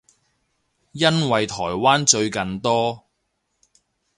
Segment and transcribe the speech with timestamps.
[0.93, 3.05] 因為台灣最近多